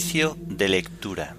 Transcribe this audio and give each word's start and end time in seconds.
De 0.00 0.66
lectura. 0.66 1.36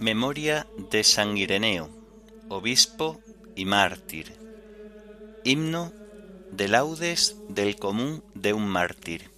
Memoria 0.00 0.66
de 0.90 1.04
San 1.04 1.36
Ireneo, 1.38 1.90
obispo 2.48 3.20
y 3.54 3.66
mártir. 3.66 4.32
Himno 5.44 5.92
de 6.50 6.66
laudes 6.66 7.36
del 7.48 7.76
común 7.76 8.24
de 8.34 8.52
un 8.52 8.66
mártir, 8.66 9.30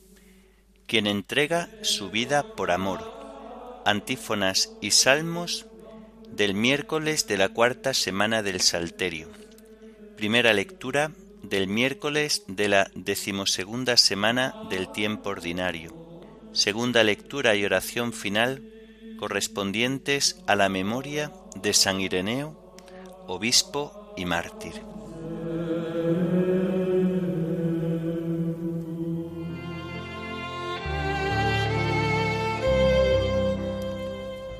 quien 0.86 1.06
entrega 1.06 1.68
su 1.82 2.08
vida 2.10 2.56
por 2.56 2.70
amor. 2.70 3.82
Antífonas 3.84 4.72
y 4.80 4.92
salmos 4.92 5.66
del 6.36 6.54
miércoles 6.54 7.28
de 7.28 7.36
la 7.38 7.48
cuarta 7.48 7.94
semana 7.94 8.42
del 8.42 8.60
Salterio. 8.60 9.28
Primera 10.16 10.52
lectura 10.52 11.12
del 11.42 11.68
miércoles 11.68 12.42
de 12.48 12.68
la 12.68 12.90
decimosegunda 12.94 13.96
semana 13.96 14.54
del 14.68 14.90
tiempo 14.90 15.30
ordinario. 15.30 15.94
Segunda 16.52 17.04
lectura 17.04 17.54
y 17.54 17.64
oración 17.64 18.12
final 18.12 18.62
correspondientes 19.18 20.42
a 20.46 20.56
la 20.56 20.68
memoria 20.68 21.30
de 21.54 21.72
San 21.72 22.00
Ireneo, 22.00 22.74
obispo 23.28 24.12
y 24.16 24.24
mártir. 24.24 24.93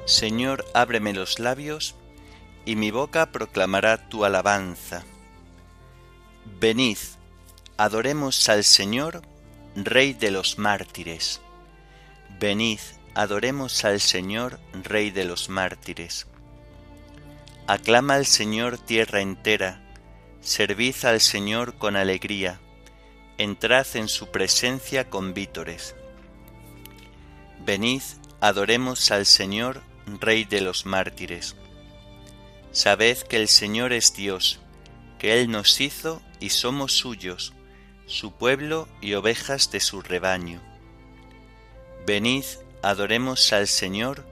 Señor, 0.06 0.66
ábreme 0.74 1.14
los 1.14 1.38
labios, 1.38 1.94
y 2.66 2.76
mi 2.76 2.90
boca 2.90 3.32
proclamará 3.32 4.08
tu 4.08 4.24
alabanza. 4.24 5.04
Venid, 6.60 6.98
adoremos 7.76 8.48
al 8.48 8.64
Señor, 8.64 9.22
Rey 9.76 10.12
de 10.12 10.30
los 10.30 10.58
mártires. 10.58 11.40
Venid, 12.38 12.80
adoremos 13.14 13.84
al 13.84 14.00
Señor, 14.00 14.60
Rey 14.72 15.10
de 15.10 15.24
los 15.24 15.48
mártires. 15.48 16.26
Aclama 17.66 18.14
al 18.14 18.26
Señor 18.26 18.76
tierra 18.76 19.20
entera, 19.20 19.80
servid 20.42 20.96
al 21.04 21.22
Señor 21.22 21.78
con 21.78 21.96
alegría, 21.96 22.60
entrad 23.38 23.86
en 23.94 24.08
su 24.08 24.30
presencia 24.30 25.08
con 25.08 25.32
vítores. 25.32 25.96
Venid, 27.64 28.02
adoremos 28.40 29.10
al 29.10 29.24
Señor, 29.24 29.80
Rey 30.06 30.44
de 30.44 30.60
los 30.60 30.86
mártires. 30.86 31.56
Sabed 32.72 33.18
que 33.18 33.36
el 33.36 33.48
Señor 33.48 33.92
es 33.92 34.14
Dios, 34.14 34.60
que 35.18 35.40
Él 35.40 35.50
nos 35.50 35.80
hizo 35.80 36.20
y 36.40 36.50
somos 36.50 36.92
suyos, 36.92 37.54
su 38.06 38.32
pueblo 38.32 38.88
y 39.00 39.14
ovejas 39.14 39.70
de 39.70 39.80
su 39.80 40.02
rebaño. 40.02 40.60
Venid, 42.06 42.44
adoremos 42.82 43.52
al 43.52 43.66
Señor, 43.66 44.26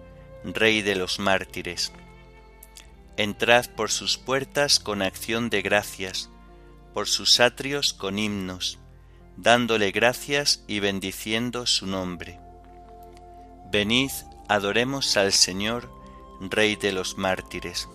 Rey 0.44 0.82
de 0.82 0.96
los 0.96 1.18
mártires. 1.18 1.92
Entrad 3.16 3.66
por 3.76 3.90
sus 3.90 4.18
puertas 4.18 4.80
con 4.80 5.02
acción 5.02 5.48
de 5.48 5.62
gracias, 5.62 6.30
por 6.92 7.08
sus 7.08 7.40
atrios 7.40 7.92
con 7.92 8.18
himnos, 8.18 8.78
dándole 9.36 9.92
gracias 9.92 10.64
y 10.66 10.80
bendiciendo 10.80 11.66
su 11.66 11.86
nombre. 11.86 12.40
Venid, 13.70 14.10
Adoremos 14.48 15.16
al 15.16 15.32
Señor, 15.32 15.90
Rey 16.40 16.76
de 16.76 16.92
los 16.92 17.16
mártires. 17.16 17.88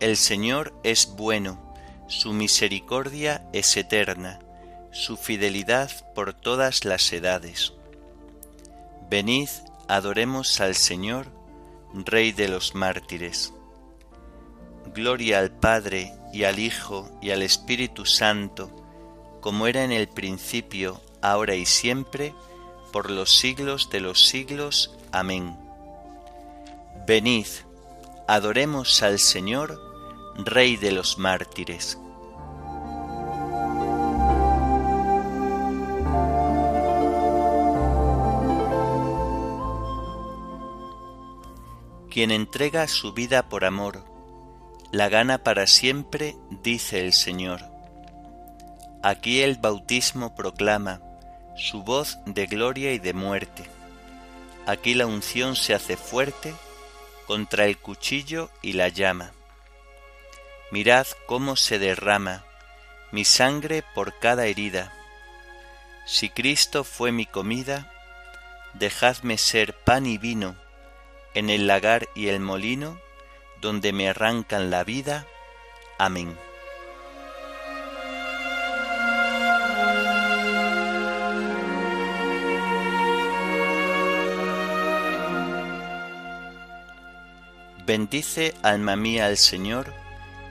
El 0.00 0.16
Señor 0.16 0.74
es 0.82 1.14
bueno, 1.16 1.58
su 2.08 2.32
misericordia 2.32 3.48
es 3.52 3.76
eterna, 3.76 4.40
su 4.92 5.16
fidelidad 5.16 5.90
por 6.14 6.34
todas 6.34 6.84
las 6.84 7.12
edades. 7.12 7.72
Venid, 9.08 9.48
adoremos 9.88 10.60
al 10.60 10.74
Señor, 10.74 11.28
Rey 11.94 12.32
de 12.32 12.48
los 12.48 12.74
mártires. 12.74 13.52
Gloria 14.94 15.38
al 15.38 15.50
Padre 15.50 16.12
y 16.32 16.44
al 16.44 16.58
Hijo 16.58 17.10
y 17.22 17.30
al 17.30 17.42
Espíritu 17.42 18.04
Santo, 18.04 18.70
como 19.40 19.66
era 19.66 19.84
en 19.84 19.92
el 19.92 20.08
principio, 20.08 21.00
ahora 21.22 21.54
y 21.54 21.64
siempre, 21.64 22.34
por 22.94 23.10
los 23.10 23.36
siglos 23.36 23.90
de 23.90 23.98
los 23.98 24.24
siglos. 24.24 24.96
Amén. 25.10 25.56
Venid, 27.08 27.48
adoremos 28.28 29.02
al 29.02 29.18
Señor, 29.18 29.82
Rey 30.36 30.76
de 30.76 30.92
los 30.92 31.18
mártires. 31.18 31.98
Quien 42.12 42.30
entrega 42.30 42.86
su 42.86 43.12
vida 43.12 43.48
por 43.48 43.64
amor, 43.64 44.04
la 44.92 45.08
gana 45.08 45.42
para 45.42 45.66
siempre, 45.66 46.36
dice 46.62 47.00
el 47.00 47.12
Señor. 47.12 47.60
Aquí 49.02 49.40
el 49.42 49.56
bautismo 49.56 50.36
proclama, 50.36 51.00
su 51.56 51.82
voz 51.82 52.18
de 52.26 52.46
gloria 52.46 52.92
y 52.92 52.98
de 52.98 53.12
muerte. 53.12 53.64
Aquí 54.66 54.94
la 54.94 55.06
unción 55.06 55.56
se 55.56 55.74
hace 55.74 55.96
fuerte 55.96 56.54
contra 57.26 57.66
el 57.66 57.78
cuchillo 57.78 58.50
y 58.62 58.72
la 58.72 58.88
llama. 58.88 59.32
Mirad 60.70 61.06
cómo 61.26 61.56
se 61.56 61.78
derrama 61.78 62.44
mi 63.12 63.24
sangre 63.24 63.84
por 63.94 64.18
cada 64.18 64.46
herida. 64.46 64.92
Si 66.06 66.28
Cristo 66.28 66.82
fue 66.82 67.12
mi 67.12 67.26
comida, 67.26 67.90
dejadme 68.74 69.38
ser 69.38 69.74
pan 69.74 70.06
y 70.06 70.18
vino 70.18 70.56
en 71.34 71.50
el 71.50 71.66
lagar 71.66 72.08
y 72.14 72.28
el 72.28 72.40
molino, 72.40 72.98
donde 73.60 73.92
me 73.92 74.08
arrancan 74.08 74.70
la 74.70 74.84
vida. 74.84 75.26
Amén. 75.98 76.36
Bendice 87.86 88.54
alma 88.62 88.96
mía 88.96 89.26
al 89.26 89.36
Señor 89.36 89.92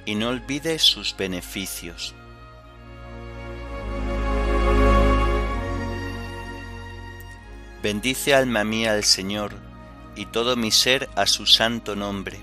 y 0.06 0.14
no 0.14 0.30
olvides 0.30 0.84
sus 0.84 1.18
beneficios. 1.18 2.14
Bendice 7.82 8.36
alma 8.36 8.64
mía 8.64 8.94
al 8.94 9.04
Señor 9.04 9.56
y 10.16 10.28
todo 10.28 10.56
mi 10.56 10.70
ser 10.70 11.10
a 11.16 11.26
su 11.26 11.48
santo 11.48 11.96
nombre. 11.96 12.38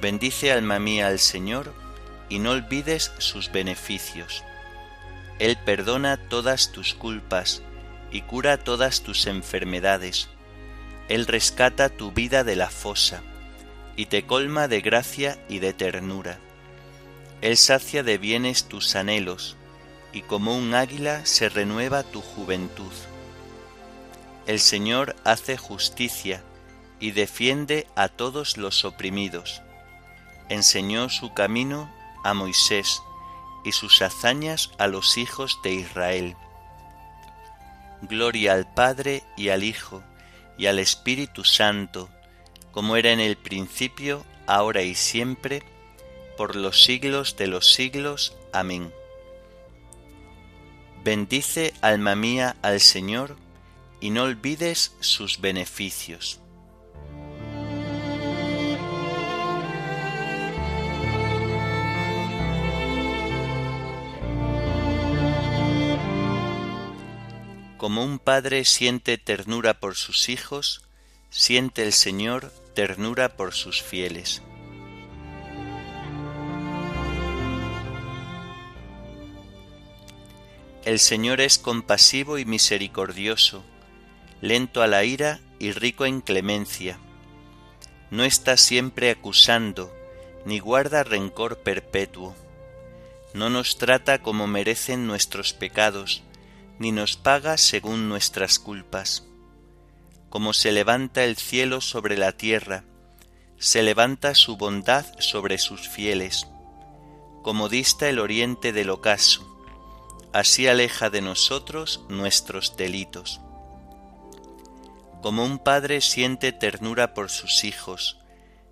Bendice 0.00 0.50
alma 0.50 0.78
mía 0.78 1.08
al 1.08 1.18
Señor 1.18 1.74
y 2.30 2.38
no 2.38 2.52
olvides 2.52 3.12
sus 3.18 3.52
beneficios. 3.52 4.42
Él 5.38 5.58
perdona 5.58 6.16
todas 6.16 6.72
tus 6.72 6.94
culpas 6.94 7.60
y 8.10 8.22
cura 8.22 8.56
todas 8.56 9.02
tus 9.02 9.26
enfermedades. 9.26 10.30
Él 11.10 11.26
rescata 11.26 11.90
tu 11.90 12.12
vida 12.12 12.44
de 12.44 12.56
la 12.56 12.70
fosa 12.70 13.22
y 14.00 14.06
te 14.06 14.24
colma 14.24 14.66
de 14.66 14.80
gracia 14.80 15.38
y 15.46 15.58
de 15.58 15.74
ternura. 15.74 16.38
Él 17.42 17.58
sacia 17.58 18.02
de 18.02 18.16
bienes 18.16 18.64
tus 18.64 18.96
anhelos, 18.96 19.58
y 20.14 20.22
como 20.22 20.56
un 20.56 20.74
águila 20.74 21.26
se 21.26 21.50
renueva 21.50 22.02
tu 22.02 22.22
juventud. 22.22 22.94
El 24.46 24.58
Señor 24.58 25.16
hace 25.24 25.58
justicia 25.58 26.42
y 26.98 27.10
defiende 27.10 27.86
a 27.94 28.08
todos 28.08 28.56
los 28.56 28.86
oprimidos. 28.86 29.60
Enseñó 30.48 31.10
su 31.10 31.34
camino 31.34 31.92
a 32.24 32.32
Moisés 32.32 33.02
y 33.66 33.72
sus 33.72 34.00
hazañas 34.00 34.70
a 34.78 34.86
los 34.86 35.18
hijos 35.18 35.58
de 35.62 35.74
Israel. 35.74 36.36
Gloria 38.00 38.54
al 38.54 38.66
Padre 38.66 39.24
y 39.36 39.50
al 39.50 39.62
Hijo 39.62 40.02
y 40.56 40.68
al 40.68 40.78
Espíritu 40.78 41.44
Santo, 41.44 42.08
como 42.72 42.96
era 42.96 43.12
en 43.12 43.20
el 43.20 43.36
principio, 43.36 44.24
ahora 44.46 44.82
y 44.82 44.94
siempre, 44.94 45.62
por 46.36 46.56
los 46.56 46.84
siglos 46.84 47.36
de 47.36 47.46
los 47.46 47.72
siglos. 47.72 48.36
Amén. 48.52 48.92
Bendice, 51.02 51.72
alma 51.80 52.14
mía, 52.14 52.56
al 52.62 52.80
Señor, 52.80 53.36
y 54.00 54.10
no 54.10 54.24
olvides 54.24 54.94
sus 55.00 55.40
beneficios. 55.40 56.40
Como 67.76 68.04
un 68.04 68.18
padre 68.18 68.66
siente 68.66 69.16
ternura 69.16 69.80
por 69.80 69.96
sus 69.96 70.28
hijos, 70.28 70.82
siente 71.30 71.84
el 71.84 71.92
Señor 71.92 72.52
ternura 72.74 73.36
por 73.36 73.54
sus 73.54 73.82
fieles. 73.82 74.42
El 80.84 80.98
Señor 80.98 81.40
es 81.40 81.58
compasivo 81.58 82.38
y 82.38 82.44
misericordioso, 82.44 83.62
lento 84.40 84.82
a 84.82 84.88
la 84.88 85.04
ira 85.04 85.40
y 85.60 85.70
rico 85.72 86.04
en 86.04 86.20
clemencia. 86.20 86.98
No 88.10 88.24
está 88.24 88.56
siempre 88.56 89.10
acusando, 89.10 89.94
ni 90.44 90.58
guarda 90.58 91.04
rencor 91.04 91.58
perpetuo. 91.58 92.34
No 93.34 93.50
nos 93.50 93.78
trata 93.78 94.20
como 94.20 94.48
merecen 94.48 95.06
nuestros 95.06 95.52
pecados, 95.52 96.22
ni 96.80 96.90
nos 96.90 97.16
paga 97.16 97.56
según 97.56 98.08
nuestras 98.08 98.58
culpas 98.58 99.29
como 100.30 100.52
se 100.52 100.70
levanta 100.70 101.24
el 101.24 101.36
cielo 101.36 101.80
sobre 101.80 102.16
la 102.16 102.32
tierra, 102.32 102.84
se 103.58 103.82
levanta 103.82 104.34
su 104.36 104.56
bondad 104.56 105.04
sobre 105.18 105.58
sus 105.58 105.88
fieles. 105.88 106.46
Como 107.42 107.68
dista 107.68 108.08
el 108.08 108.20
oriente 108.20 108.72
del 108.72 108.90
ocaso, 108.90 109.44
así 110.32 110.68
aleja 110.68 111.10
de 111.10 111.20
nosotros 111.20 112.04
nuestros 112.08 112.76
delitos. 112.76 113.40
Como 115.20 115.44
un 115.44 115.58
padre 115.58 116.00
siente 116.00 116.52
ternura 116.52 117.12
por 117.12 117.28
sus 117.28 117.64
hijos, 117.64 118.20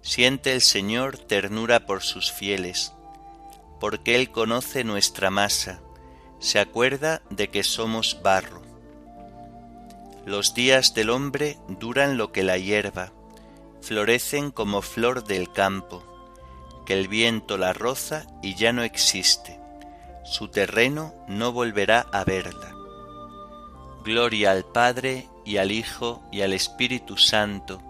siente 0.00 0.52
el 0.52 0.62
Señor 0.62 1.18
ternura 1.18 1.86
por 1.86 2.04
sus 2.04 2.30
fieles, 2.30 2.92
porque 3.80 4.14
Él 4.14 4.30
conoce 4.30 4.84
nuestra 4.84 5.30
masa, 5.30 5.80
se 6.38 6.60
acuerda 6.60 7.20
de 7.30 7.50
que 7.50 7.64
somos 7.64 8.22
barro. 8.22 8.67
Los 10.28 10.52
días 10.52 10.92
del 10.92 11.08
hombre 11.08 11.56
duran 11.68 12.18
lo 12.18 12.32
que 12.32 12.42
la 12.42 12.58
hierba, 12.58 13.14
florecen 13.80 14.50
como 14.50 14.82
flor 14.82 15.24
del 15.24 15.50
campo, 15.50 16.04
que 16.84 16.92
el 16.92 17.08
viento 17.08 17.56
la 17.56 17.72
roza 17.72 18.26
y 18.42 18.54
ya 18.54 18.74
no 18.74 18.82
existe, 18.82 19.58
su 20.26 20.48
terreno 20.48 21.14
no 21.28 21.52
volverá 21.52 22.00
a 22.12 22.24
verla. 22.24 22.74
Gloria 24.04 24.50
al 24.50 24.66
Padre 24.66 25.26
y 25.46 25.56
al 25.56 25.72
Hijo 25.72 26.22
y 26.30 26.42
al 26.42 26.52
Espíritu 26.52 27.16
Santo, 27.16 27.80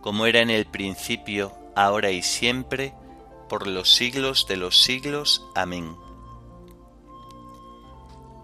como 0.00 0.26
era 0.26 0.42
en 0.42 0.50
el 0.50 0.66
principio, 0.66 1.52
ahora 1.74 2.12
y 2.12 2.22
siempre, 2.22 2.94
por 3.48 3.66
los 3.66 3.92
siglos 3.92 4.46
de 4.46 4.58
los 4.58 4.80
siglos. 4.80 5.44
Amén. 5.56 5.96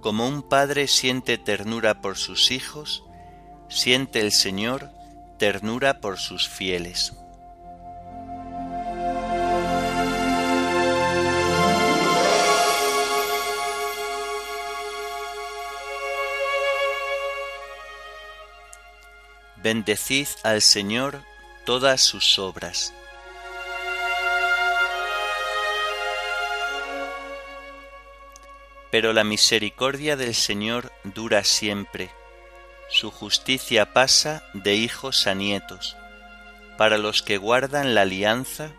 Como 0.01 0.27
un 0.27 0.43
padre 0.43 0.89
siente 0.89 1.39
ternura 1.39 2.01
por 2.01 2.17
sus 2.17 2.51
hijos, 2.51 3.05
siente 3.71 4.21
el 4.21 4.33
Señor 4.33 4.91
ternura 5.39 6.01
por 6.01 6.19
sus 6.19 6.49
fieles. 6.49 7.15
Bendecid 19.63 20.29
al 20.43 20.61
Señor 20.61 21.23
todas 21.65 22.01
sus 22.01 22.39
obras 22.39 22.93
Pero 28.91 29.13
la 29.13 29.23
misericordia 29.23 30.17
del 30.17 30.35
Señor 30.35 30.93
dura 31.05 31.45
siempre, 31.45 32.11
su 32.91 33.11
justicia 33.11 33.93
pasa 33.93 34.43
de 34.53 34.75
hijos 34.75 35.27
a 35.27 35.35
nietos, 35.35 35.97
para 36.77 36.99
los 36.99 37.23
que 37.23 37.39
guardan 37.39 37.95
la 37.95 38.03
alianza 38.03 38.73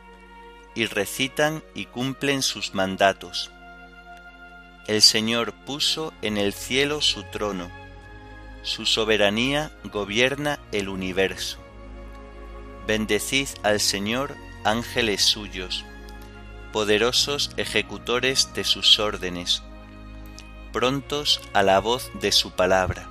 y 0.76 0.86
recitan 0.86 1.64
y 1.74 1.86
cumplen 1.86 2.42
sus 2.42 2.74
mandatos. 2.74 3.52
El 4.88 5.02
Señor 5.02 5.54
puso 5.66 6.14
en 6.22 6.38
el 6.38 6.54
cielo 6.54 7.02
su 7.02 7.24
trono, 7.24 7.72
su 8.64 8.86
soberanía 8.86 9.72
gobierna 9.86 10.60
el 10.72 10.90
universo. 10.90 11.58
Bendecid 12.88 13.48
al 13.64 13.80
Señor 13.80 14.36
ángeles 14.64 15.24
suyos, 15.24 15.86
poderosos 16.74 17.52
ejecutores 17.58 18.54
de 18.54 18.64
sus 18.64 19.00
órdenes 19.00 19.64
prontos 20.72 21.42
a 21.54 21.64
la 21.64 21.80
voz 21.80 22.12
de 22.22 22.32
su 22.32 22.52
palabra. 22.52 23.11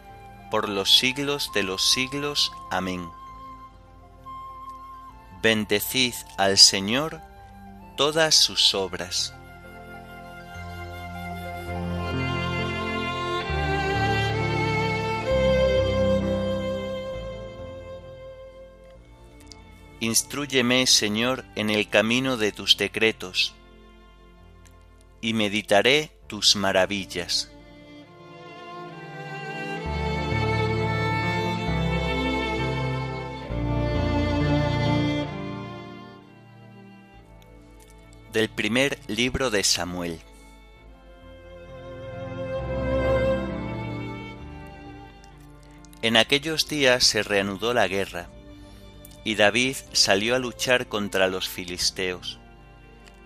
por 0.51 0.69
los 0.69 0.95
siglos 0.95 1.49
de 1.55 1.63
los 1.63 1.81
siglos. 1.81 2.51
Amén. 2.69 3.09
Bendecid 5.41 6.13
al 6.37 6.59
Señor 6.59 7.19
todas 7.97 8.35
sus 8.35 8.75
obras. 8.75 9.33
Instrúyeme, 19.99 20.87
Señor, 20.87 21.45
en 21.55 21.69
el 21.69 21.87
camino 21.87 22.35
de 22.35 22.51
tus 22.51 22.75
decretos, 22.75 23.53
y 25.21 25.33
meditaré 25.33 26.11
tus 26.25 26.55
maravillas. 26.55 27.51
Del 38.31 38.47
primer 38.47 38.97
libro 39.07 39.49
de 39.49 39.61
Samuel. 39.61 40.21
En 46.01 46.15
aquellos 46.15 46.69
días 46.69 47.03
se 47.03 47.23
reanudó 47.23 47.73
la 47.73 47.89
guerra, 47.89 48.29
y 49.25 49.35
David 49.35 49.75
salió 49.91 50.35
a 50.35 50.39
luchar 50.39 50.87
contra 50.87 51.27
los 51.27 51.49
filisteos. 51.49 52.39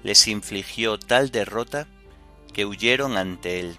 Les 0.02 0.28
infligió 0.28 0.98
tal 0.98 1.30
derrota 1.30 1.88
que 2.52 2.66
huyeron 2.66 3.16
ante 3.16 3.60
él. 3.60 3.78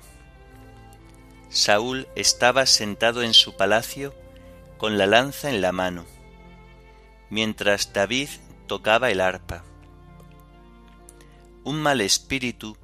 Saúl 1.50 2.06
estaba 2.14 2.66
sentado 2.66 3.24
en 3.24 3.34
su 3.34 3.56
palacio 3.56 4.14
con 4.78 4.96
la 4.96 5.06
lanza 5.06 5.50
en 5.50 5.60
la 5.60 5.72
mano, 5.72 6.06
mientras 7.30 7.92
David 7.92 8.28
tocaba 8.68 9.10
el 9.10 9.20
arpa. 9.20 9.64
Un 11.66 11.82
mal 11.82 12.00
espíritu, 12.00 12.76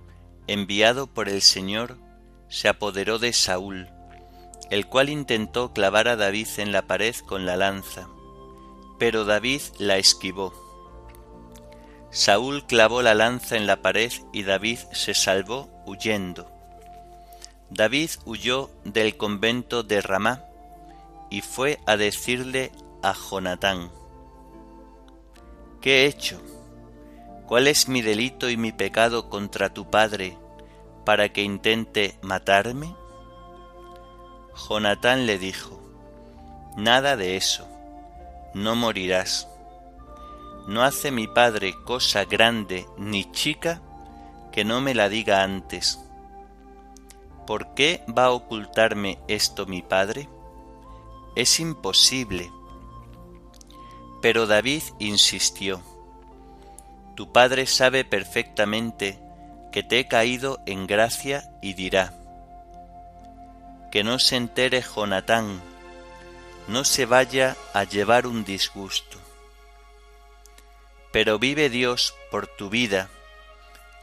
enviado 0.49 1.07
por 1.07 1.29
el 1.29 1.41
Señor, 1.41 1.99
se 2.49 2.67
apoderó 2.67 3.21
de 3.21 3.33
Saúl, 3.33 3.89
el 4.71 4.89
cual 4.89 5.09
intentó 5.09 5.73
clavar 5.73 6.09
a 6.09 6.17
David 6.17 6.49
en 6.57 6.73
la 6.73 6.89
pared 6.89 7.15
con 7.15 7.47
la 7.47 7.57
lanza, 7.57 8.09
pero 8.99 9.25
David 9.25 9.61
la 9.79 9.99
esquivó. 9.99 10.53
Saúl 12.11 12.67
clavó 12.67 13.03
la 13.03 13.15
lanza 13.15 13.57
en 13.57 13.69
la 13.69 13.83
pared 13.83 14.11
y 14.33 14.43
David 14.43 14.81
se 14.91 15.15
salvó 15.15 15.71
huyendo. 15.87 16.51
David 17.71 18.11
huyó 18.25 18.69
del 18.83 19.17
convento 19.17 19.85
de 19.85 20.03
Ramá 20.03 20.43
y 21.31 21.43
fue 21.43 21.79
a 21.87 21.97
decirle 21.97 22.73
a 23.01 23.15
Jonatán, 23.15 23.93
¿qué 25.81 26.03
he 26.03 26.07
hecho? 26.07 26.43
¿Cuál 27.47 27.67
es 27.67 27.89
mi 27.89 28.03
delito 28.03 28.49
y 28.49 28.57
mi 28.57 28.73
pecado 28.73 29.29
contra 29.29 29.75
tu 29.75 29.91
padre 29.91 30.39
para 31.05 31.33
que 31.33 31.43
intente 31.43 32.19
matarme? 32.23 32.95
Jonatán 34.69 35.27
le 35.27 35.39
dijo, 35.39 35.81
Nada 36.77 37.17
de 37.17 37.37
eso, 37.37 37.69
no 38.55 38.75
morirás. 38.75 39.49
No 40.67 40.83
hace 40.83 41.11
mi 41.11 41.27
padre 41.27 41.75
cosa 41.85 42.25
grande 42.25 42.87
ni 42.97 43.31
chica 43.33 43.83
que 44.53 44.65
no 44.65 44.81
me 44.81 44.95
la 44.95 45.09
diga 45.09 45.43
antes. 45.43 45.99
¿Por 47.47 47.75
qué 47.75 48.05
va 48.17 48.27
a 48.27 48.31
ocultarme 48.31 49.19
esto 49.27 49.67
mi 49.67 49.83
padre? 49.83 50.29
Es 51.35 51.59
imposible. 51.59 52.53
Pero 54.21 54.47
David 54.47 54.83
insistió, 55.01 55.83
Tu 57.15 57.31
padre 57.31 57.67
sabe 57.67 58.05
perfectamente 58.05 59.19
que 59.71 59.83
te 59.83 59.99
he 59.99 60.09
caído 60.09 60.61
en 60.67 60.87
gracia 60.87 61.51
y 61.61 61.75
dirá, 61.75 62.13
que 63.91 64.03
no 64.03 64.19
se 64.19 64.37
entere 64.37 64.83
Jonatán, 64.83 65.61
no 66.67 66.85
se 66.85 67.05
vaya 67.05 67.57
a 67.75 67.85
llevar 67.85 68.27
un 68.27 68.45
disgusto. 68.45 69.19
Pero 71.13 71.39
vive 71.39 71.69
Dios 71.69 72.15
por 72.31 72.47
tu 72.47 72.71
vida, 72.71 73.11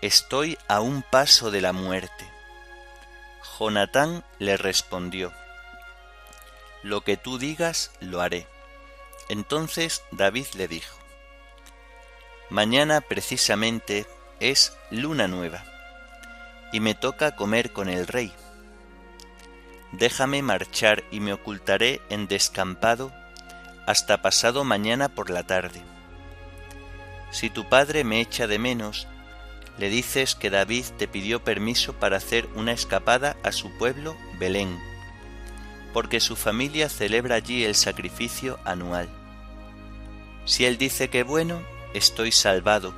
estoy 0.01 0.59
a 0.67 0.79
un 0.79 1.01
paso 1.01 1.49
de 1.49 1.61
la 1.61 1.73
muerte. 1.73 2.29
Jonatán 3.57 4.23
le 4.37 4.57
respondió, 4.57 5.33
Lo 6.83 7.01
que 7.01 7.17
tú 7.17 7.39
digas 7.39 7.91
lo 7.99 8.21
haré. 8.21 8.47
Entonces 9.27 10.03
David 10.11 10.45
le 10.55 10.67
dijo, 10.67 10.98
Mañana 12.49 13.01
precisamente 13.01 14.07
es 14.39 14.75
luna 14.89 15.27
nueva, 15.27 15.63
y 16.73 16.79
me 16.79 16.95
toca 16.95 17.35
comer 17.35 17.71
con 17.71 17.89
el 17.89 18.07
rey. 18.07 18.33
Déjame 19.91 20.41
marchar 20.41 21.03
y 21.11 21.19
me 21.19 21.33
ocultaré 21.33 22.01
en 22.09 22.27
descampado 22.27 23.11
hasta 23.85 24.21
pasado 24.21 24.63
mañana 24.63 25.09
por 25.09 25.29
la 25.29 25.43
tarde. 25.43 25.81
Si 27.31 27.51
tu 27.51 27.69
padre 27.69 28.03
me 28.03 28.19
echa 28.19 28.47
de 28.47 28.57
menos, 28.57 29.07
le 29.77 29.89
dices 29.89 30.33
que 30.33 30.49
David 30.49 30.85
te 30.97 31.07
pidió 31.07 31.43
permiso 31.43 31.93
para 31.93 32.17
hacer 32.17 32.47
una 32.55 32.71
escapada 32.71 33.37
a 33.43 33.51
su 33.51 33.77
pueblo, 33.77 34.15
Belén, 34.39 34.79
porque 35.93 36.19
su 36.19 36.35
familia 36.35 36.89
celebra 36.89 37.35
allí 37.35 37.63
el 37.63 37.75
sacrificio 37.75 38.59
anual. 38.65 39.07
Si 40.45 40.65
él 40.65 40.77
dice 40.77 41.09
que 41.09 41.23
bueno, 41.23 41.61
estoy 41.93 42.31
salvado, 42.31 42.93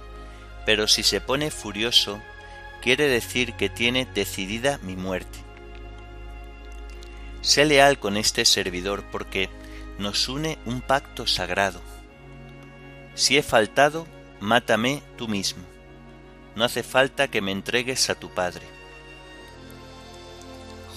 pero 0.66 0.88
si 0.88 1.04
se 1.04 1.22
pone 1.22 1.52
furioso, 1.52 2.22
quiere 2.82 3.08
decir 3.08 3.54
que 3.54 3.70
tiene 3.70 4.06
decidida 4.06 4.80
mi 4.84 4.96
muerte. 4.96 5.40
Sé 7.42 7.66
leal 7.66 8.00
con 8.00 8.18
este 8.18 8.46
servidor 8.46 9.04
porque 9.12 9.50
nos 9.98 10.30
une 10.30 10.58
un 10.66 10.82
pacto 10.82 11.26
sagrado. 11.26 11.82
Si 13.16 13.38
he 13.38 13.44
faltado, 13.44 14.08
mátame 14.40 15.02
tú 15.18 15.28
mismo. 15.28 15.64
No 16.56 16.66
hace 16.66 16.84
falta 16.84 17.30
que 17.30 17.42
me 17.42 17.52
entregues 17.52 18.10
a 18.10 18.16
tu 18.16 18.30
padre. 18.30 18.66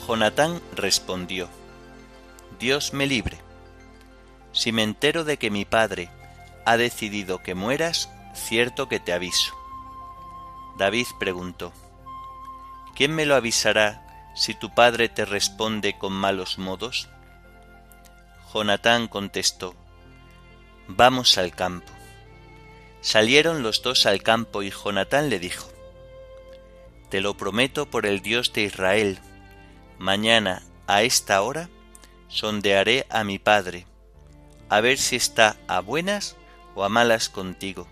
Jonatán 0.07 0.61
respondió, 0.75 1.49
Dios 2.59 2.93
me 2.93 3.07
libre. 3.07 3.39
Si 4.53 4.71
me 4.71 4.83
entero 4.83 5.25
de 5.25 5.39
que 5.39 5.51
mi 5.51 5.65
padre 5.65 6.11
ha 6.64 6.76
decidido 6.76 7.42
que 7.42 7.54
mueras, 7.54 8.11
cierto 8.35 8.88
que 8.88 9.00
te 9.00 9.12
aviso. 9.12 9.54
David 10.76 11.06
preguntó, 11.18 11.73
¿quién 12.94 13.14
me 13.14 13.26
lo 13.26 13.35
avisará 13.35 14.33
si 14.35 14.54
tu 14.54 14.75
padre 14.75 15.09
te 15.09 15.25
responde 15.25 15.97
con 15.99 16.12
malos 16.12 16.59
modos? 16.59 17.09
Jonatán 18.52 19.09
contestó, 19.09 19.75
Vamos 20.87 21.38
al 21.38 21.54
campo. 21.54 21.90
Salieron 23.00 23.62
los 23.62 23.83
dos 23.83 24.06
al 24.06 24.23
campo 24.23 24.62
y 24.62 24.71
Jonatán 24.71 25.30
le 25.30 25.38
dijo, 25.38 25.68
Te 27.11 27.21
lo 27.21 27.37
prometo 27.37 27.90
por 27.90 28.06
el 28.06 28.21
Dios 28.21 28.52
de 28.52 28.62
Israel, 28.62 29.18
mañana 29.99 30.62
a 30.87 31.02
esta 31.02 31.40
hora 31.42 31.68
sondearé 32.28 33.06
a 33.11 33.25
mi 33.25 33.38
padre, 33.38 33.87
a 34.68 34.80
ver 34.80 34.99
si 34.99 35.16
está 35.16 35.56
a 35.68 35.80
buenas 35.80 36.37
o 36.75 36.88
malas 36.88 37.28
contigo, 37.28 37.87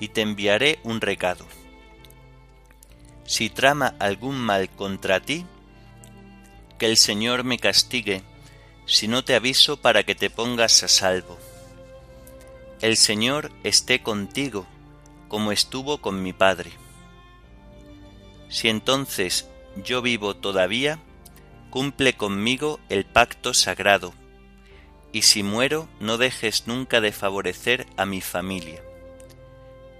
y 0.00 0.08
te 0.08 0.20
enviaré 0.20 0.78
un 0.82 1.00
recado. 1.00 1.46
Si 3.24 3.50
trama 3.50 3.94
algún 3.98 4.36
mal 4.36 4.68
contra 4.70 5.20
ti, 5.20 5.46
que 6.78 6.86
el 6.86 6.96
Señor 6.96 7.44
me 7.44 7.58
castigue, 7.58 8.22
si 8.86 9.08
no 9.08 9.24
te 9.24 9.34
aviso 9.34 9.80
para 9.80 10.02
que 10.02 10.14
te 10.14 10.30
pongas 10.30 10.82
a 10.82 10.88
salvo. 10.88 11.38
El 12.80 12.96
Señor 12.96 13.52
esté 13.62 14.02
contigo, 14.02 14.66
como 15.28 15.52
estuvo 15.52 15.98
con 15.98 16.22
mi 16.22 16.32
Padre. 16.32 16.72
Si 18.48 18.68
entonces 18.68 19.48
yo 19.76 20.02
vivo 20.02 20.34
todavía, 20.34 20.98
cumple 21.70 22.14
conmigo 22.14 22.80
el 22.88 23.06
pacto 23.06 23.54
sagrado, 23.54 24.12
y 25.12 25.22
si 25.22 25.42
muero 25.42 25.88
no 26.00 26.16
dejes 26.16 26.66
nunca 26.66 27.00
de 27.00 27.12
favorecer 27.12 27.86
a 27.96 28.06
mi 28.06 28.20
familia. 28.20 28.82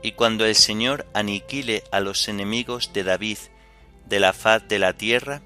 Y 0.02 0.12
cuando 0.12 0.46
el 0.46 0.56
Señor 0.56 1.06
aniquile 1.14 1.84
a 1.92 2.00
los 2.00 2.28
enemigos 2.28 2.92
de 2.92 3.04
David 3.04 3.38
de 4.06 4.20
la 4.20 4.32
faz 4.32 4.66
de 4.66 4.78
la 4.78 4.94
tierra, 4.94 5.42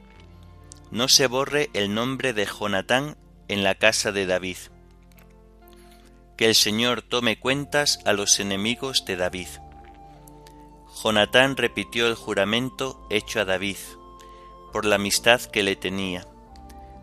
no 0.90 1.08
se 1.08 1.26
borre 1.26 1.68
el 1.74 1.92
nombre 1.92 2.32
de 2.32 2.46
Jonatán 2.46 3.16
en 3.48 3.64
la 3.64 3.74
casa 3.74 4.12
de 4.12 4.26
David. 4.26 4.56
Que 6.36 6.46
el 6.46 6.54
Señor 6.54 7.02
tome 7.02 7.38
cuentas 7.38 8.00
a 8.04 8.12
los 8.12 8.40
enemigos 8.40 9.04
de 9.04 9.16
David. 9.16 9.48
Jonatán 11.02 11.56
repitió 11.56 12.06
el 12.06 12.14
juramento 12.14 13.06
hecho 13.10 13.40
a 13.40 13.44
David, 13.44 13.76
por 14.72 14.84
la 14.84 14.96
amistad 14.96 15.40
que 15.40 15.62
le 15.62 15.76
tenía, 15.76 16.26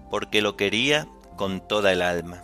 porque 0.09 0.41
lo 0.41 0.55
quería 0.55 1.07
con 1.35 1.67
toda 1.67 1.91
el 1.91 2.01
alma. 2.01 2.43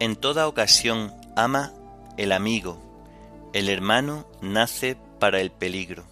En 0.00 0.14
toda 0.14 0.46
ocasión 0.46 1.12
ama 1.34 1.72
el 2.16 2.30
amigo, 2.30 2.78
el 3.52 3.68
hermano 3.68 4.28
nace 4.40 4.96
para 5.18 5.40
el 5.40 5.50
peligro. 5.50 6.04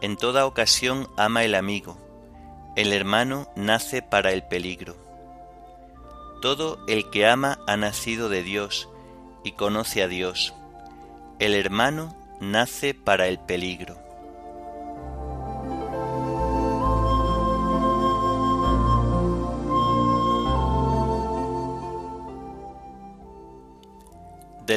En 0.00 0.16
toda 0.16 0.46
ocasión 0.46 1.08
ama 1.16 1.44
el 1.44 1.54
amigo, 1.54 1.96
el 2.74 2.92
hermano 2.92 3.48
nace 3.54 4.02
para 4.02 4.32
el 4.32 4.42
peligro. 4.42 4.96
Todo 6.42 6.84
el 6.88 7.08
que 7.10 7.24
ama 7.24 7.60
ha 7.68 7.76
nacido 7.76 8.28
de 8.28 8.42
Dios 8.42 8.88
y 9.44 9.52
conoce 9.52 10.02
a 10.02 10.08
Dios. 10.08 10.52
El 11.38 11.54
hermano 11.54 12.16
nace 12.40 12.94
para 12.94 13.28
el 13.28 13.38
peligro. 13.38 14.09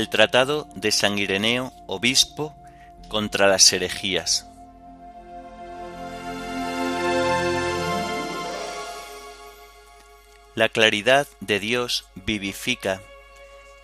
Del 0.04 0.10
Tratado 0.10 0.68
de 0.76 0.92
San 0.92 1.18
Ireneo, 1.18 1.72
obispo, 1.88 2.54
contra 3.08 3.48
las 3.48 3.72
herejías. 3.72 4.46
La 10.56 10.68
claridad 10.68 11.26
de 11.40 11.62
Dios 11.62 12.04
vivifica 12.16 13.00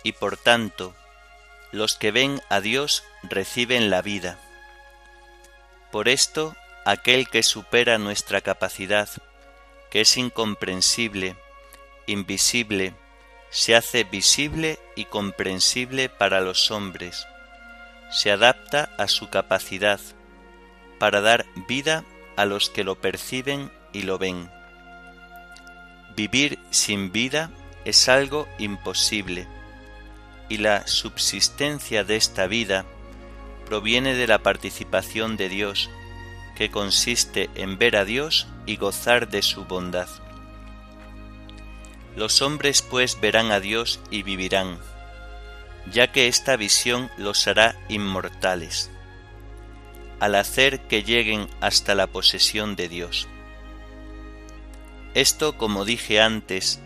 y 0.02 0.12
por 0.12 0.36
tanto 0.36 0.94
los 1.72 1.94
que 1.94 2.10
ven 2.10 2.42
a 2.50 2.60
Dios 2.60 3.02
reciben 3.22 3.88
la 3.88 4.02
vida. 4.02 4.38
Por 5.90 6.06
esto, 6.06 6.54
aquel 6.84 7.30
que 7.30 7.42
supera 7.42 7.96
nuestra 7.96 8.42
capacidad, 8.42 9.08
que 9.90 10.02
es 10.02 10.18
incomprensible, 10.18 11.34
invisible, 12.06 12.92
se 13.50 13.74
hace 13.74 14.04
visible 14.04 14.78
y 14.96 15.04
comprensible 15.06 16.08
para 16.08 16.40
los 16.40 16.70
hombres, 16.70 17.26
se 18.10 18.30
adapta 18.30 18.90
a 18.98 19.08
su 19.08 19.28
capacidad 19.28 20.00
para 20.98 21.20
dar 21.20 21.46
vida 21.68 22.04
a 22.36 22.44
los 22.44 22.70
que 22.70 22.84
lo 22.84 23.00
perciben 23.00 23.70
y 23.92 24.02
lo 24.02 24.18
ven. 24.18 24.50
Vivir 26.16 26.58
sin 26.70 27.12
vida 27.12 27.50
es 27.84 28.08
algo 28.08 28.48
imposible 28.58 29.46
y 30.48 30.58
la 30.58 30.86
subsistencia 30.86 32.04
de 32.04 32.16
esta 32.16 32.46
vida 32.46 32.84
proviene 33.66 34.14
de 34.14 34.26
la 34.26 34.40
participación 34.40 35.36
de 35.36 35.48
Dios, 35.48 35.88
que 36.56 36.70
consiste 36.70 37.48
en 37.54 37.78
ver 37.78 37.96
a 37.96 38.04
Dios 38.04 38.48
y 38.66 38.76
gozar 38.76 39.28
de 39.28 39.42
su 39.42 39.64
bondad. 39.64 40.08
Los 42.16 42.42
hombres 42.42 42.82
pues 42.82 43.20
verán 43.20 43.52
a 43.52 43.60
Dios 43.60 44.00
y 44.10 44.22
vivirán, 44.22 44.78
ya 45.92 46.10
que 46.10 46.26
esta 46.26 46.56
visión 46.56 47.10
los 47.16 47.46
hará 47.46 47.76
inmortales, 47.88 48.90
al 50.18 50.34
hacer 50.34 50.80
que 50.88 51.04
lleguen 51.04 51.48
hasta 51.60 51.94
la 51.94 52.08
posesión 52.08 52.74
de 52.74 52.88
Dios. 52.88 53.28
Esto, 55.14 55.56
como 55.56 55.84
dije 55.84 56.20
antes, 56.20 56.80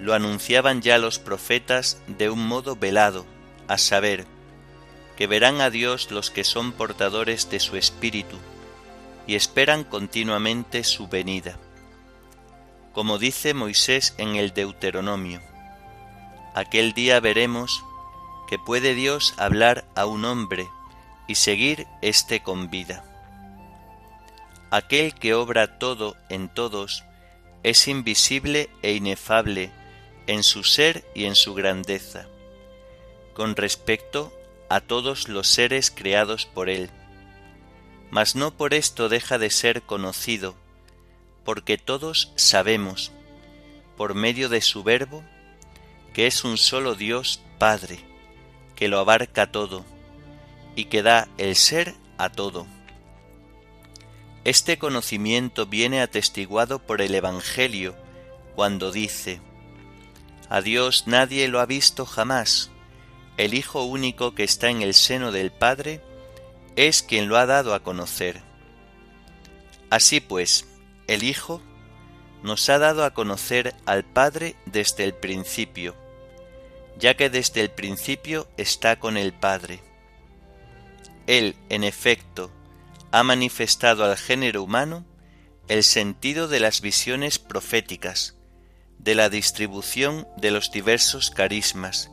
lo 0.00 0.14
anunciaban 0.14 0.80
ya 0.82 0.98
los 0.98 1.18
profetas 1.18 2.02
de 2.06 2.30
un 2.30 2.46
modo 2.46 2.74
velado, 2.74 3.26
a 3.68 3.78
saber, 3.78 4.26
que 5.16 5.26
verán 5.26 5.60
a 5.60 5.70
Dios 5.70 6.10
los 6.10 6.30
que 6.30 6.44
son 6.44 6.72
portadores 6.72 7.50
de 7.50 7.60
su 7.60 7.76
Espíritu 7.76 8.36
y 9.26 9.34
esperan 9.34 9.84
continuamente 9.84 10.82
su 10.82 11.08
venida 11.08 11.58
como 12.92 13.18
dice 13.18 13.54
Moisés 13.54 14.14
en 14.18 14.36
el 14.36 14.52
Deuteronomio. 14.52 15.40
Aquel 16.54 16.92
día 16.92 17.20
veremos 17.20 17.84
que 18.48 18.58
puede 18.58 18.94
Dios 18.94 19.34
hablar 19.38 19.84
a 19.94 20.06
un 20.06 20.24
hombre 20.24 20.68
y 21.26 21.36
seguir 21.36 21.86
éste 22.02 22.42
con 22.42 22.70
vida. 22.70 23.04
Aquel 24.70 25.14
que 25.14 25.34
obra 25.34 25.78
todo 25.78 26.16
en 26.28 26.48
todos 26.48 27.04
es 27.62 27.88
invisible 27.88 28.68
e 28.82 28.92
inefable 28.92 29.70
en 30.26 30.42
su 30.42 30.64
ser 30.64 31.04
y 31.14 31.24
en 31.24 31.34
su 31.34 31.54
grandeza, 31.54 32.26
con 33.34 33.56
respecto 33.56 34.32
a 34.68 34.80
todos 34.80 35.28
los 35.28 35.48
seres 35.48 35.90
creados 35.90 36.46
por 36.46 36.68
él. 36.68 36.90
Mas 38.10 38.34
no 38.34 38.54
por 38.54 38.74
esto 38.74 39.08
deja 39.08 39.38
de 39.38 39.50
ser 39.50 39.82
conocido, 39.82 40.54
porque 41.44 41.78
todos 41.78 42.32
sabemos, 42.36 43.12
por 43.96 44.14
medio 44.14 44.48
de 44.48 44.60
su 44.60 44.82
verbo, 44.82 45.24
que 46.12 46.26
es 46.26 46.44
un 46.44 46.58
solo 46.58 46.94
Dios 46.94 47.42
Padre, 47.58 48.00
que 48.76 48.88
lo 48.88 48.98
abarca 48.98 49.50
todo, 49.50 49.84
y 50.74 50.86
que 50.86 51.02
da 51.02 51.28
el 51.38 51.56
ser 51.56 51.94
a 52.18 52.30
todo. 52.30 52.66
Este 54.44 54.78
conocimiento 54.78 55.66
viene 55.66 56.00
atestiguado 56.00 56.80
por 56.80 57.00
el 57.00 57.14
Evangelio 57.14 57.94
cuando 58.56 58.90
dice, 58.90 59.40
A 60.48 60.60
Dios 60.60 61.04
nadie 61.06 61.48
lo 61.48 61.60
ha 61.60 61.66
visto 61.66 62.04
jamás, 62.06 62.72
el 63.36 63.54
Hijo 63.54 63.84
único 63.84 64.34
que 64.34 64.44
está 64.44 64.68
en 64.68 64.82
el 64.82 64.94
seno 64.94 65.32
del 65.32 65.50
Padre 65.52 66.02
es 66.76 67.02
quien 67.02 67.28
lo 67.28 67.36
ha 67.36 67.46
dado 67.46 67.74
a 67.74 67.80
conocer. 67.80 68.42
Así 69.90 70.20
pues, 70.20 70.66
el 71.14 71.22
Hijo 71.22 71.60
nos 72.42 72.68
ha 72.68 72.78
dado 72.78 73.04
a 73.04 73.14
conocer 73.14 73.74
al 73.86 74.04
Padre 74.04 74.56
desde 74.66 75.04
el 75.04 75.14
principio, 75.14 75.94
ya 76.98 77.16
que 77.16 77.30
desde 77.30 77.60
el 77.60 77.70
principio 77.70 78.48
está 78.56 78.98
con 78.98 79.16
el 79.16 79.32
Padre. 79.32 79.80
Él, 81.26 81.56
en 81.68 81.84
efecto, 81.84 82.50
ha 83.12 83.22
manifestado 83.22 84.04
al 84.04 84.16
género 84.16 84.62
humano 84.62 85.04
el 85.68 85.84
sentido 85.84 86.48
de 86.48 86.60
las 86.60 86.80
visiones 86.80 87.38
proféticas, 87.38 88.36
de 88.98 89.14
la 89.14 89.28
distribución 89.28 90.26
de 90.36 90.50
los 90.50 90.72
diversos 90.72 91.30
carismas, 91.30 92.10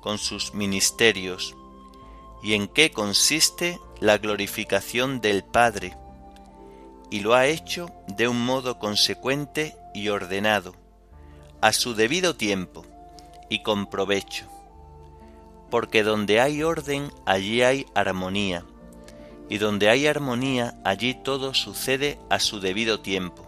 con 0.00 0.18
sus 0.18 0.52
ministerios, 0.52 1.54
y 2.42 2.54
en 2.54 2.68
qué 2.68 2.90
consiste 2.90 3.78
la 4.00 4.18
glorificación 4.18 5.20
del 5.20 5.44
Padre, 5.44 5.96
y 7.12 7.20
lo 7.20 7.34
ha 7.34 7.46
hecho 7.46 7.90
de 8.06 8.26
un 8.26 8.42
modo 8.42 8.78
consecuente 8.78 9.76
y 9.92 10.08
ordenado, 10.08 10.74
a 11.60 11.74
su 11.74 11.94
debido 11.94 12.36
tiempo 12.36 12.86
y 13.50 13.62
con 13.62 13.84
provecho. 13.90 14.46
Porque 15.70 16.04
donde 16.04 16.40
hay 16.40 16.62
orden, 16.62 17.12
allí 17.26 17.60
hay 17.60 17.84
armonía, 17.94 18.64
y 19.50 19.58
donde 19.58 19.90
hay 19.90 20.06
armonía, 20.06 20.80
allí 20.86 21.12
todo 21.12 21.52
sucede 21.52 22.18
a 22.30 22.38
su 22.38 22.60
debido 22.60 23.00
tiempo. 23.00 23.44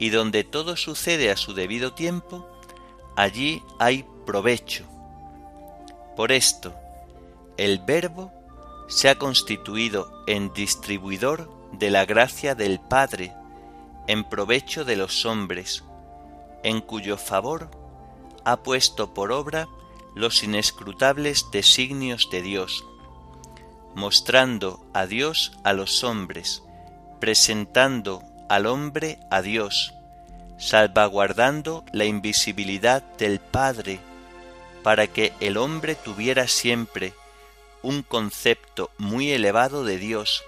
Y 0.00 0.08
donde 0.10 0.42
todo 0.42 0.76
sucede 0.76 1.30
a 1.30 1.36
su 1.36 1.54
debido 1.54 1.92
tiempo, 1.92 2.48
allí 3.14 3.62
hay 3.78 4.04
provecho. 4.26 4.84
Por 6.16 6.32
esto, 6.32 6.74
el 7.58 7.78
Verbo 7.78 8.32
se 8.88 9.08
ha 9.08 9.14
constituido 9.14 10.24
en 10.26 10.52
distribuidor 10.52 11.55
de 11.72 11.90
la 11.90 12.04
gracia 12.04 12.54
del 12.54 12.80
Padre 12.80 13.32
en 14.06 14.24
provecho 14.24 14.84
de 14.84 14.96
los 14.96 15.26
hombres, 15.26 15.84
en 16.62 16.80
cuyo 16.80 17.16
favor 17.16 17.70
ha 18.44 18.58
puesto 18.58 19.12
por 19.12 19.32
obra 19.32 19.68
los 20.14 20.42
inescrutables 20.42 21.50
designios 21.50 22.28
de 22.30 22.42
Dios, 22.42 22.84
mostrando 23.94 24.86
a 24.94 25.06
Dios 25.06 25.52
a 25.64 25.72
los 25.72 26.04
hombres, 26.04 26.62
presentando 27.20 28.22
al 28.48 28.66
hombre 28.66 29.18
a 29.30 29.42
Dios, 29.42 29.94
salvaguardando 30.58 31.84
la 31.92 32.04
invisibilidad 32.04 33.02
del 33.18 33.40
Padre, 33.40 34.00
para 34.82 35.06
que 35.08 35.32
el 35.40 35.56
hombre 35.56 35.96
tuviera 35.96 36.46
siempre 36.46 37.12
un 37.82 38.02
concepto 38.02 38.90
muy 38.98 39.32
elevado 39.32 39.84
de 39.84 39.98
Dios 39.98 40.44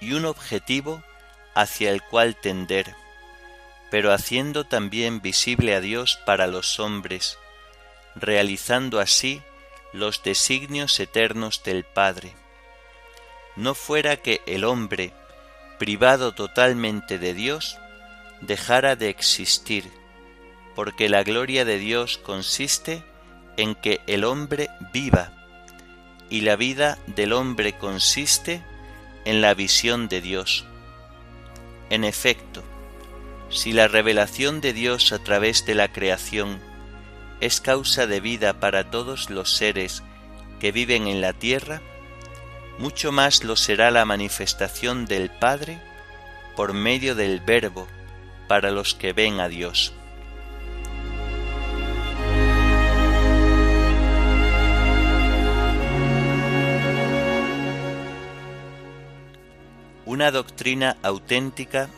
y 0.00 0.12
un 0.12 0.24
objetivo 0.24 1.02
hacia 1.54 1.90
el 1.90 2.02
cual 2.02 2.36
tender, 2.36 2.94
pero 3.90 4.12
haciendo 4.12 4.64
también 4.64 5.22
visible 5.22 5.74
a 5.74 5.80
Dios 5.80 6.18
para 6.26 6.46
los 6.46 6.78
hombres, 6.80 7.38
realizando 8.14 9.00
así 9.00 9.42
los 9.92 10.22
designios 10.22 10.98
eternos 11.00 11.62
del 11.64 11.84
Padre. 11.84 12.34
No 13.56 13.74
fuera 13.74 14.16
que 14.16 14.42
el 14.46 14.64
hombre, 14.64 15.12
privado 15.78 16.34
totalmente 16.34 17.18
de 17.18 17.32
Dios, 17.32 17.78
dejara 18.42 18.96
de 18.96 19.08
existir, 19.08 19.90
porque 20.74 21.08
la 21.08 21.22
gloria 21.22 21.64
de 21.64 21.78
Dios 21.78 22.18
consiste 22.18 23.02
en 23.56 23.74
que 23.74 24.00
el 24.06 24.24
hombre 24.24 24.68
viva, 24.92 25.32
y 26.28 26.42
la 26.42 26.56
vida 26.56 26.98
del 27.06 27.32
hombre 27.32 27.78
consiste 27.78 28.62
en 29.26 29.42
la 29.42 29.54
visión 29.54 30.08
de 30.08 30.22
Dios. 30.22 30.64
En 31.90 32.04
efecto, 32.04 32.62
si 33.50 33.72
la 33.72 33.88
revelación 33.88 34.60
de 34.60 34.72
Dios 34.72 35.12
a 35.12 35.18
través 35.18 35.66
de 35.66 35.74
la 35.74 35.92
creación 35.92 36.60
es 37.40 37.60
causa 37.60 38.06
de 38.06 38.20
vida 38.20 38.60
para 38.60 38.88
todos 38.90 39.28
los 39.28 39.54
seres 39.54 40.04
que 40.60 40.70
viven 40.70 41.08
en 41.08 41.20
la 41.20 41.32
tierra, 41.32 41.82
mucho 42.78 43.10
más 43.10 43.42
lo 43.42 43.56
será 43.56 43.90
la 43.90 44.04
manifestación 44.04 45.06
del 45.06 45.28
Padre 45.28 45.80
por 46.54 46.72
medio 46.72 47.16
del 47.16 47.40
Verbo 47.40 47.88
para 48.46 48.70
los 48.70 48.94
que 48.94 49.12
ven 49.12 49.40
a 49.40 49.48
Dios. 49.48 49.92
Una 60.16 60.30
doctrina 60.30 60.96
auténtica 61.02 61.90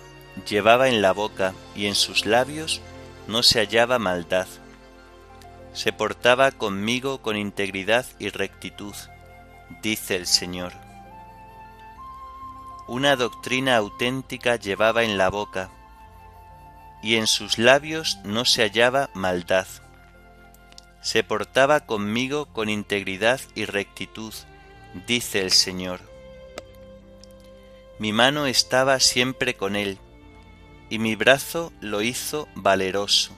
llevaba 0.45 0.89
en 0.89 1.03
la 1.03 1.13
boca 1.13 1.55
y 1.77 1.87
en 1.87 1.95
sus 1.95 2.27
labios 2.27 2.81
no 3.29 3.45
se 3.45 3.61
hallaba 3.61 4.01
maldad. 4.01 4.49
Se 5.73 5.93
portaba 5.93 6.51
conmigo 6.51 7.23
con 7.23 7.37
integridad 7.37 8.05
y 8.19 8.31
rectitud, 8.31 8.97
dice 9.83 10.17
el 10.17 10.27
Señor. 10.27 10.73
Una 12.89 13.15
doctrina 13.15 13.77
auténtica 13.77 14.57
llevaba 14.57 15.05
en 15.05 15.17
la 15.17 15.29
boca 15.29 15.71
y 17.05 17.15
en 17.15 17.29
sus 17.29 17.57
labios 17.57 18.19
no 18.25 18.45
se 18.45 18.63
hallaba 18.63 19.11
maldad. 19.15 19.69
Se 21.03 21.23
portaba 21.23 21.87
conmigo 21.87 22.47
con 22.47 22.69
integridad 22.69 23.41
y 23.55 23.65
rectitud, 23.65 24.35
dice 25.07 25.41
el 25.41 25.53
Señor. 25.53 26.08
Mi 27.99 28.13
mano 28.13 28.47
estaba 28.47 29.01
siempre 29.01 29.55
con 29.55 29.75
él, 29.75 29.99
y 30.89 31.01
mi 31.01 31.17
brazo 31.17 31.73
lo 31.81 32.01
hizo 32.01 32.49
valeroso. 32.55 33.33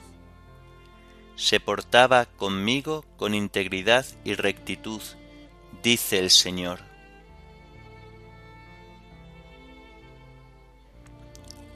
Se 1.35 1.59
portaba 1.59 2.25
conmigo 2.25 3.03
con 3.17 3.33
integridad 3.33 4.05
y 4.23 4.35
rectitud, 4.35 5.01
dice 5.81 6.19
el 6.19 6.29
Señor. 6.29 6.79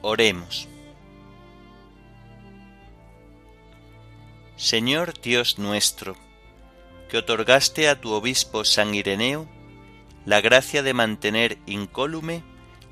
Oremos. 0.02 0.68
Señor 4.56 5.20
Dios 5.20 5.58
nuestro, 5.58 6.16
que 7.10 7.18
otorgaste 7.18 7.88
a 7.88 8.00
tu 8.00 8.12
obispo 8.12 8.64
San 8.64 8.94
Ireneo 8.94 9.48
la 10.24 10.40
gracia 10.40 10.84
de 10.84 10.94
mantener 10.94 11.58
incólume 11.66 12.42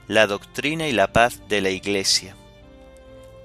la 0.09 0.27
doctrina 0.27 0.89
y 0.89 0.93
la 0.93 1.13
paz 1.13 1.41
de 1.49 1.61
la 1.61 1.71
Iglesia. 1.71 2.37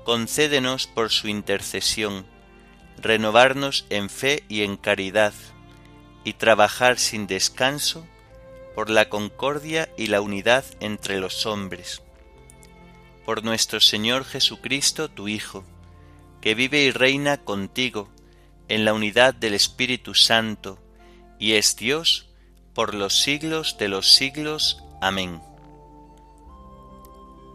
Concédenos 0.03 0.87
por 0.87 1.11
su 1.11 1.27
intercesión 1.27 2.25
renovarnos 3.01 3.85
en 3.89 4.09
fe 4.09 4.43
y 4.49 4.63
en 4.63 4.77
caridad 4.77 5.33
y 6.23 6.33
trabajar 6.33 6.99
sin 6.99 7.27
descanso 7.27 8.05
por 8.75 8.89
la 8.89 9.09
concordia 9.09 9.89
y 9.97 10.07
la 10.07 10.21
unidad 10.21 10.65
entre 10.79 11.19
los 11.19 11.45
hombres. 11.45 12.01
Por 13.25 13.43
nuestro 13.43 13.79
Señor 13.79 14.25
Jesucristo, 14.25 15.09
tu 15.09 15.27
Hijo, 15.27 15.63
que 16.41 16.55
vive 16.55 16.83
y 16.83 16.91
reina 16.91 17.37
contigo 17.37 18.09
en 18.67 18.85
la 18.85 18.93
unidad 18.93 19.33
del 19.33 19.53
Espíritu 19.53 20.13
Santo, 20.13 20.79
y 21.37 21.53
es 21.53 21.75
Dios 21.75 22.27
por 22.73 22.93
los 22.93 23.21
siglos 23.21 23.77
de 23.77 23.87
los 23.87 24.13
siglos. 24.13 24.83
Amén. 25.01 25.48